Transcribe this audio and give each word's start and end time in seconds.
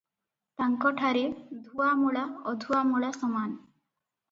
ତାଙ୍କଠାରେ 0.61 1.21
ଧୁଆ 1.67 1.91
ମୂଳା 2.01 2.25
ଅଧୁଆ 2.55 2.83
ମୂଳା 2.95 3.15
ସମାନ। 3.21 3.55